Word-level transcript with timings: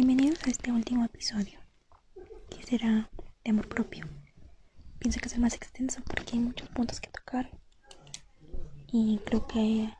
Bienvenidos 0.00 0.38
a 0.46 0.50
este 0.50 0.70
último 0.70 1.04
episodio, 1.04 1.58
que 2.48 2.62
será 2.62 3.10
de 3.42 3.50
amor 3.50 3.68
propio. 3.68 4.06
Pienso 5.00 5.18
que 5.18 5.26
es 5.26 5.34
el 5.34 5.40
más 5.40 5.54
extenso 5.54 6.00
porque 6.06 6.34
hay 6.34 6.38
muchos 6.38 6.68
puntos 6.68 7.00
que 7.00 7.10
tocar 7.10 7.50
y 8.92 9.18
creo 9.26 9.48
que 9.48 9.92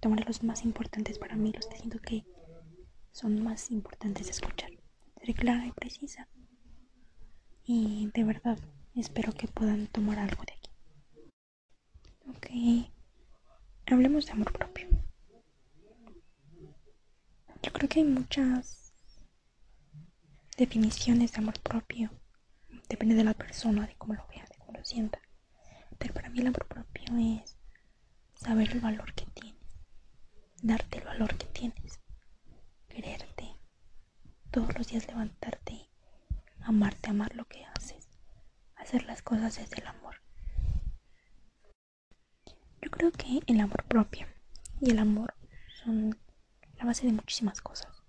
tomaré 0.00 0.24
los 0.24 0.42
más 0.42 0.64
importantes 0.64 1.18
para 1.18 1.36
mí, 1.36 1.52
los 1.52 1.66
que 1.66 1.76
siento 1.76 1.98
que 1.98 2.24
son 3.12 3.44
más 3.44 3.70
importantes 3.70 4.24
de 4.24 4.32
escuchar. 4.32 4.70
Seré 5.18 5.34
clara 5.34 5.66
y 5.66 5.72
precisa 5.72 6.26
y 7.62 8.10
de 8.14 8.24
verdad 8.24 8.58
espero 8.94 9.34
que 9.34 9.48
puedan 9.48 9.86
tomar 9.88 10.18
algo 10.18 10.42
de 10.44 10.54
aquí. 10.54 10.70
Ok, 12.26 13.92
hablemos 13.92 14.24
de 14.24 14.32
amor 14.32 14.50
propio. 14.50 14.88
Yo 17.62 17.70
creo 17.70 17.86
que 17.86 17.98
hay 18.00 18.06
muchas 18.06 18.89
definiciones 20.60 21.32
de 21.32 21.38
amor 21.38 21.58
propio. 21.60 22.10
Depende 22.86 23.14
de 23.14 23.24
la 23.24 23.32
persona, 23.32 23.86
de 23.86 23.96
cómo 23.96 24.12
lo 24.12 24.26
vea, 24.28 24.44
de 24.44 24.58
cómo 24.58 24.76
lo 24.76 24.84
sienta. 24.84 25.18
Pero 25.98 26.12
para 26.12 26.28
mí 26.28 26.40
el 26.40 26.48
amor 26.48 26.66
propio 26.68 27.16
es 27.16 27.56
saber 28.34 28.70
el 28.70 28.80
valor 28.80 29.14
que 29.14 29.24
tienes, 29.24 29.80
darte 30.60 30.98
el 30.98 31.04
valor 31.04 31.34
que 31.38 31.46
tienes, 31.46 32.00
quererte, 32.90 33.56
todos 34.50 34.76
los 34.76 34.86
días 34.88 35.06
levantarte, 35.06 35.88
amarte, 36.60 37.08
amar 37.08 37.34
lo 37.34 37.46
que 37.46 37.64
haces, 37.64 38.10
hacer 38.76 39.04
las 39.04 39.22
cosas 39.22 39.56
desde 39.56 39.80
el 39.80 39.86
amor. 39.86 40.20
Yo 42.82 42.90
creo 42.90 43.12
que 43.12 43.40
el 43.46 43.60
amor 43.60 43.82
propio 43.84 44.26
y 44.78 44.90
el 44.90 44.98
amor 44.98 45.32
son 45.82 46.18
la 46.76 46.84
base 46.84 47.06
de 47.06 47.12
muchísimas 47.12 47.62
cosas. 47.62 47.99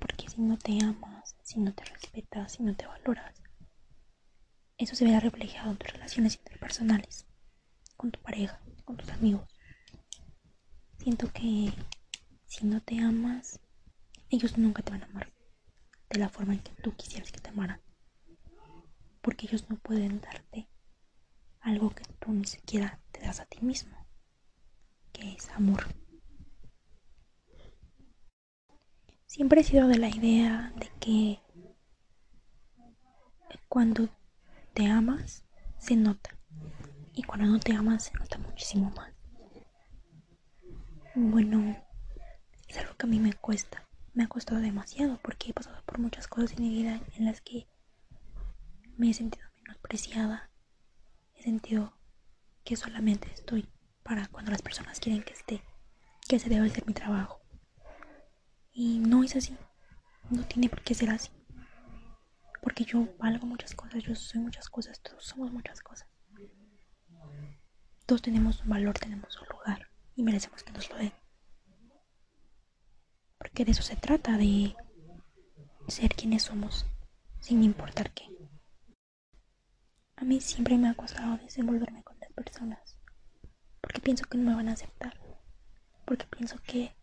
Porque 0.00 0.28
si 0.28 0.40
no 0.40 0.58
te 0.58 0.82
amas, 0.82 1.36
si 1.42 1.60
no 1.60 1.72
te 1.72 1.84
respetas, 1.84 2.52
si 2.52 2.64
no 2.64 2.74
te 2.74 2.86
valoras, 2.86 3.40
eso 4.78 4.96
se 4.96 5.04
verá 5.04 5.20
reflejado 5.20 5.70
en 5.70 5.76
tus 5.76 5.92
relaciones 5.92 6.36
interpersonales, 6.36 7.26
con 7.96 8.10
tu 8.10 8.20
pareja, 8.20 8.60
con 8.84 8.96
tus 8.96 9.10
amigos. 9.10 9.46
Siento 10.98 11.30
que 11.32 11.72
si 12.46 12.66
no 12.66 12.80
te 12.80 12.98
amas, 12.98 13.60
ellos 14.30 14.58
nunca 14.58 14.82
te 14.82 14.90
van 14.90 15.02
a 15.02 15.06
amar 15.06 15.32
de 16.08 16.18
la 16.18 16.28
forma 16.28 16.54
en 16.54 16.60
que 16.60 16.72
tú 16.82 16.94
quisieras 16.96 17.30
que 17.30 17.40
te 17.40 17.50
amaran. 17.50 17.80
Porque 19.20 19.46
ellos 19.46 19.68
no 19.68 19.76
pueden 19.76 20.20
darte 20.20 20.68
algo 21.60 21.90
que 21.90 22.04
tú 22.18 22.32
ni 22.32 22.46
siquiera 22.46 23.00
te 23.12 23.20
das 23.20 23.40
a 23.40 23.46
ti 23.46 23.60
mismo, 23.60 23.96
que 25.12 25.34
es 25.34 25.48
amor. 25.50 25.99
Siempre 29.30 29.60
he 29.60 29.64
sido 29.64 29.86
de 29.86 29.96
la 29.96 30.08
idea 30.08 30.72
de 30.74 30.90
que 30.98 31.38
cuando 33.68 34.08
te 34.74 34.88
amas 34.88 35.44
se 35.78 35.94
nota. 35.94 36.36
Y 37.14 37.22
cuando 37.22 37.46
no 37.46 37.60
te 37.60 37.72
amas 37.72 38.06
se 38.06 38.12
nota 38.14 38.38
muchísimo 38.38 38.90
más. 38.90 39.14
Bueno, 41.14 41.76
es 42.66 42.76
algo 42.78 42.96
que 42.96 43.06
a 43.06 43.08
mí 43.08 43.20
me 43.20 43.32
cuesta, 43.34 43.88
me 44.14 44.24
ha 44.24 44.26
costado 44.26 44.60
demasiado 44.60 45.20
porque 45.22 45.52
he 45.52 45.54
pasado 45.54 45.80
por 45.86 46.00
muchas 46.00 46.26
cosas 46.26 46.54
en 46.54 46.64
mi 46.64 46.70
vida 46.70 47.00
en 47.16 47.24
las 47.24 47.40
que 47.40 47.68
me 48.96 49.10
he 49.10 49.14
sentido 49.14 49.46
menospreciada, 49.62 50.50
he 51.36 51.44
sentido 51.44 51.96
que 52.64 52.74
solamente 52.74 53.30
estoy 53.32 53.68
para 54.02 54.26
cuando 54.26 54.50
las 54.50 54.62
personas 54.62 54.98
quieren 54.98 55.22
que 55.22 55.34
esté, 55.34 55.62
que 56.28 56.34
ese 56.34 56.48
debe 56.48 56.68
ser 56.68 56.84
mi 56.84 56.94
trabajo 56.94 57.39
y 58.80 58.98
no 58.98 59.22
es 59.22 59.36
así. 59.36 59.54
No 60.30 60.42
tiene 60.46 60.70
por 60.70 60.80
qué 60.80 60.94
ser 60.94 61.10
así. 61.10 61.30
Porque 62.62 62.82
yo 62.86 63.14
valgo 63.18 63.46
muchas 63.46 63.74
cosas, 63.74 64.02
yo 64.02 64.14
soy 64.14 64.40
muchas 64.40 64.70
cosas, 64.70 65.02
todos 65.02 65.22
somos 65.22 65.52
muchas 65.52 65.82
cosas. 65.82 66.08
Todos 68.06 68.22
tenemos 68.22 68.62
un 68.62 68.70
valor, 68.70 68.98
tenemos 68.98 69.38
un 69.38 69.48
lugar 69.48 69.90
y 70.16 70.22
merecemos 70.22 70.62
que 70.62 70.72
nos 70.72 70.88
lo 70.88 70.96
den. 70.96 71.12
Porque 73.36 73.66
de 73.66 73.72
eso 73.72 73.82
se 73.82 73.96
trata, 73.96 74.38
de 74.38 74.74
ser 75.88 76.14
quienes 76.14 76.44
somos, 76.44 76.86
sin 77.38 77.62
importar 77.62 78.10
qué. 78.14 78.24
A 80.16 80.24
mí 80.24 80.40
siempre 80.40 80.78
me 80.78 80.88
ha 80.88 80.94
costado 80.94 81.36
desenvolverme 81.36 82.02
con 82.02 82.18
las 82.18 82.32
personas, 82.32 82.96
porque 83.82 84.00
pienso 84.00 84.24
que 84.24 84.38
no 84.38 84.50
me 84.50 84.56
van 84.56 84.70
a 84.70 84.72
aceptar, 84.72 85.20
porque 86.06 86.26
pienso 86.26 86.58
que 86.62 86.98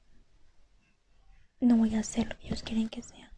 no 1.66 1.76
voy 1.76 1.96
a 1.96 2.00
hacer 2.00 2.28
lo 2.28 2.38
que 2.38 2.48
ellos 2.48 2.64
quieren 2.64 2.90
que 2.90 3.02
sea. 3.02 3.34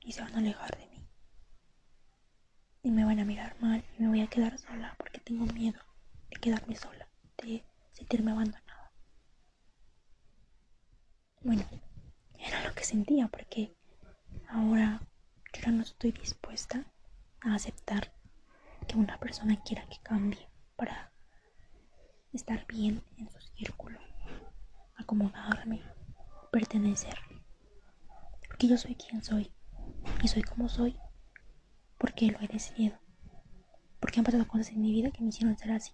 Y 0.00 0.12
se 0.12 0.22
van 0.22 0.34
a 0.34 0.38
alejar 0.38 0.76
de 0.78 0.86
mí. 0.88 1.08
Y 2.82 2.90
me 2.90 3.04
van 3.04 3.18
a 3.20 3.24
mirar 3.24 3.56
mal 3.60 3.84
y 3.98 4.02
me 4.02 4.08
voy 4.08 4.20
a 4.20 4.26
quedar 4.28 4.58
sola 4.58 4.94
porque 4.98 5.20
tengo 5.20 5.46
miedo 5.46 5.80
de 6.30 6.36
quedarme 6.36 6.76
sola, 6.76 7.08
de 7.42 7.64
sentirme 7.92 8.32
abandonada. 8.32 8.92
Bueno, 11.42 11.64
era 12.38 12.62
lo 12.64 12.74
que 12.74 12.84
sentía 12.84 13.28
porque 13.28 13.76
ahora 14.48 15.00
yo 15.52 15.62
ya 15.62 15.70
no 15.72 15.82
estoy 15.82 16.12
dispuesta 16.12 16.84
a 17.40 17.54
aceptar 17.54 18.12
que 18.86 18.96
una 18.96 19.18
persona 19.18 19.60
quiera 19.62 19.86
que 19.88 19.98
cambie 20.02 20.48
para 20.76 21.12
estar 22.32 22.66
bien 22.66 23.02
en 23.16 23.30
su 23.30 23.40
círculo, 23.40 23.98
acomodarme, 24.96 25.82
pertenecer 26.50 27.27
que 28.58 28.66
yo 28.66 28.76
soy 28.76 28.96
quien 28.96 29.22
soy 29.22 29.52
y 30.22 30.28
soy 30.28 30.42
como 30.42 30.68
soy 30.68 30.98
porque 31.96 32.26
lo 32.26 32.40
he 32.40 32.48
decidido. 32.48 32.98
Porque 34.00 34.18
han 34.18 34.24
pasado 34.24 34.46
cosas 34.46 34.70
en 34.70 34.80
mi 34.80 34.92
vida 34.92 35.10
que 35.10 35.22
me 35.22 35.28
hicieron 35.28 35.56
ser 35.56 35.72
así. 35.72 35.92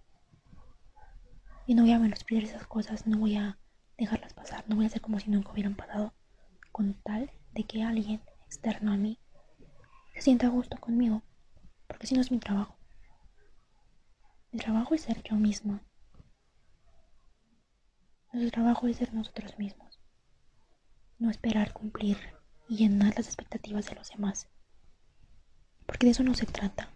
Y 1.66 1.74
no 1.74 1.82
voy 1.82 1.92
a 1.92 1.98
menospreciar 1.98 2.44
esas 2.44 2.66
cosas, 2.66 3.06
no 3.06 3.18
voy 3.18 3.36
a 3.36 3.58
dejarlas 3.96 4.34
pasar, 4.34 4.64
no 4.68 4.76
voy 4.76 4.84
a 4.84 4.88
hacer 4.88 5.00
como 5.00 5.18
si 5.20 5.30
nunca 5.30 5.52
hubieran 5.52 5.76
pasado 5.76 6.14
con 6.72 6.94
tal 7.02 7.30
de 7.52 7.64
que 7.64 7.82
alguien 7.82 8.22
externo 8.46 8.92
a 8.92 8.96
mí 8.96 9.18
se 10.14 10.22
sienta 10.22 10.46
a 10.46 10.50
gusto 10.50 10.78
conmigo, 10.78 11.22
porque 11.86 12.06
si 12.06 12.14
no 12.14 12.20
es 12.20 12.30
mi 12.30 12.38
trabajo. 12.38 12.76
Mi 14.52 14.58
trabajo 14.58 14.94
es 14.94 15.02
ser 15.02 15.22
yo 15.22 15.36
misma. 15.36 15.82
Nuestro 18.32 18.50
trabajo 18.50 18.86
es 18.86 18.96
ser 18.96 19.12
nosotros 19.14 19.58
mismos. 19.58 20.00
No 21.18 21.30
esperar 21.30 21.72
cumplir 21.72 22.33
y 22.68 22.76
llenar 22.76 23.14
las 23.16 23.26
expectativas 23.26 23.86
de 23.86 23.94
los 23.94 24.10
demás. 24.10 24.48
Porque 25.86 26.06
de 26.06 26.12
eso 26.12 26.22
no 26.22 26.34
se 26.34 26.46
trata. 26.46 26.90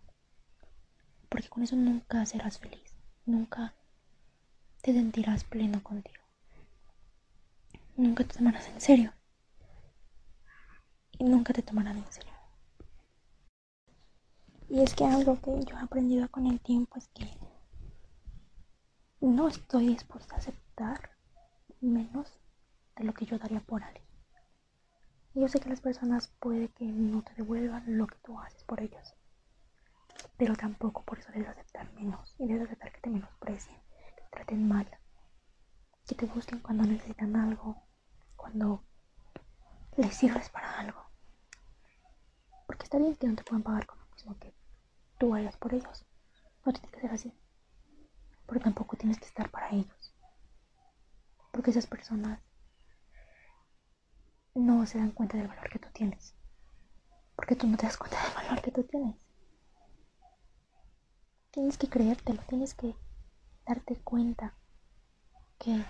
Porque 1.28 1.48
con 1.48 1.62
eso 1.62 1.76
nunca 1.76 2.24
serás 2.26 2.58
feliz. 2.58 2.94
Nunca 3.26 3.74
te 4.82 4.92
sentirás 4.92 5.44
pleno 5.44 5.82
contigo. 5.82 6.22
Nunca 7.96 8.24
te 8.24 8.38
tomarás 8.38 8.68
en 8.68 8.80
serio. 8.80 9.12
Y 11.18 11.24
nunca 11.24 11.52
te 11.52 11.62
tomarán 11.62 11.98
en 11.98 12.12
serio. 12.12 12.32
Y 14.70 14.80
es 14.80 14.94
que 14.94 15.04
algo 15.04 15.40
que 15.40 15.64
yo 15.64 15.76
he 15.76 15.82
aprendido 15.82 16.30
con 16.30 16.46
el 16.46 16.60
tiempo 16.60 16.98
es 16.98 17.08
que 17.08 17.26
no 19.20 19.48
estoy 19.48 19.88
dispuesta 19.88 20.34
a 20.34 20.38
aceptar 20.38 21.10
menos 21.80 22.38
de 22.96 23.04
lo 23.04 23.14
que 23.14 23.24
yo 23.24 23.38
daría 23.38 23.60
por 23.60 23.82
alguien 23.82 24.07
yo 25.40 25.48
sé 25.48 25.60
que 25.60 25.68
las 25.68 25.80
personas 25.80 26.28
puede 26.40 26.68
que 26.70 26.84
no 26.84 27.22
te 27.22 27.32
devuelvan 27.34 27.96
lo 27.96 28.06
que 28.06 28.18
tú 28.18 28.38
haces 28.40 28.64
por 28.64 28.80
ellos. 28.80 29.14
Pero 30.36 30.56
tampoco 30.56 31.04
por 31.04 31.18
eso 31.18 31.30
debes 31.32 31.48
aceptar 31.48 31.92
menos. 31.92 32.34
Y 32.38 32.48
debes 32.48 32.66
aceptar 32.66 32.92
que 32.92 33.00
te 33.00 33.10
menosprecien, 33.10 33.76
que 34.16 34.22
te 34.22 34.28
traten 34.30 34.66
mal. 34.66 34.88
Que 36.06 36.14
te 36.14 36.26
busquen 36.26 36.60
cuando 36.60 36.84
necesitan 36.84 37.36
algo. 37.36 37.76
Cuando 38.36 38.84
les 39.96 40.14
sirves 40.14 40.48
para 40.50 40.78
algo. 40.78 41.04
Porque 42.66 42.84
está 42.84 42.98
bien 42.98 43.16
que 43.16 43.28
no 43.28 43.36
te 43.36 43.44
puedan 43.44 43.62
pagar 43.62 43.86
con 43.86 43.98
lo 43.98 44.06
mismo 44.06 44.36
que 44.38 44.54
tú 45.18 45.34
hagas 45.34 45.56
por 45.56 45.72
ellos. 45.72 46.04
No 46.64 46.72
tiene 46.72 46.88
que 46.90 47.00
ser 47.00 47.12
así. 47.12 47.32
Pero 48.46 48.60
tampoco 48.60 48.96
tienes 48.96 49.18
que 49.18 49.26
estar 49.26 49.50
para 49.50 49.70
ellos. 49.70 50.14
Porque 51.52 51.70
esas 51.70 51.86
personas 51.86 52.40
no 54.60 54.86
se 54.86 54.98
dan 54.98 55.12
cuenta 55.12 55.36
del 55.36 55.48
valor 55.48 55.68
que 55.70 55.78
tú 55.78 55.88
tienes. 55.92 56.34
Porque 57.36 57.56
tú 57.56 57.66
no 57.66 57.76
te 57.76 57.86
das 57.86 57.96
cuenta 57.96 58.22
del 58.22 58.34
valor 58.34 58.62
que 58.62 58.70
tú 58.70 58.82
tienes. 58.84 59.16
Tienes 61.50 61.78
que 61.78 61.88
creértelo, 61.88 62.42
tienes 62.48 62.74
que 62.74 62.94
darte 63.66 63.96
cuenta 63.96 64.54
que 65.58 65.84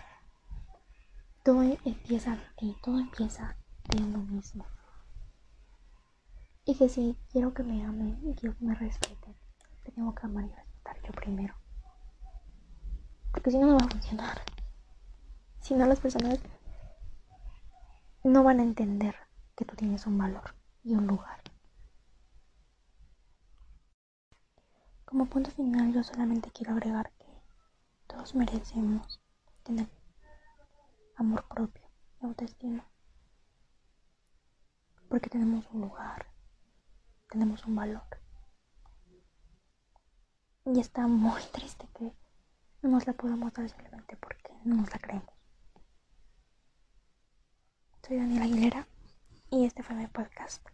todo 1.45 1.63
empieza 1.63 2.33
de 2.33 2.45
ti, 2.57 2.77
todo 2.83 2.99
empieza 2.99 3.57
de 3.85 4.03
uno 4.03 4.19
mismo. 4.19 4.67
Y 6.65 6.75
que 6.75 6.89
si 6.89 7.17
quiero 7.31 7.55
que 7.55 7.63
me 7.63 7.83
amen 7.85 8.21
y 8.23 8.35
quiero 8.35 8.57
que 8.57 8.65
me 8.65 8.75
respeten, 8.75 9.35
te 9.85 9.93
tengo 9.93 10.15
que 10.15 10.27
amar 10.27 10.45
y 10.45 10.55
respetar 10.55 11.03
yo 11.03 11.13
primero. 11.13 11.55
Porque 13.33 13.51
si 13.51 13.59
no, 13.59 13.69
no 13.69 13.79
va 13.79 13.87
a 13.87 13.89
funcionar. 13.89 14.43
Si 15.61 15.75
no, 15.75 15.87
las 15.87 16.01
personas 16.01 16.39
no 18.25 18.43
van 18.43 18.61
a 18.61 18.65
entender 18.65 19.15
que 19.57 19.65
tú 19.65 19.77
tienes 19.77 20.07
un 20.07 20.19
valor 20.19 20.55
y 20.83 20.95
un 20.95 21.07
lugar. 21.07 21.43
Como 25.05 25.27
punto 25.27 25.51
final 25.51 25.93
yo 25.93 26.03
solamente 26.03 26.51
quiero 26.51 26.73
agregar 26.73 27.13
que 27.19 27.43
todos 28.07 28.35
merecemos 28.35 29.21
tener 29.63 29.89
amor 31.17 31.47
propio 31.49 31.89
y 32.21 32.27
autoestima. 32.27 32.87
Porque 35.09 35.31
tenemos 35.31 35.67
un 35.73 35.81
lugar, 35.81 36.27
tenemos 37.31 37.65
un 37.65 37.75
valor. 37.75 38.03
Y 40.67 40.79
está 40.81 41.07
muy 41.07 41.41
triste 41.53 41.89
que 41.95 42.13
no 42.83 42.91
nos 42.91 43.07
la 43.07 43.15
podamos 43.15 43.53
dar 43.55 43.69
simplemente 43.69 44.17
porque 44.17 44.53
no 44.65 44.77
nos 44.77 44.91
la 44.93 44.99
creemos. 44.99 45.38
Soy 48.09 48.17
Daniela 48.17 48.45
Aguilera 48.47 48.87
y 49.51 49.67
este 49.67 49.83
fue 49.83 49.95
mi 49.95 50.07
podcast. 50.07 50.67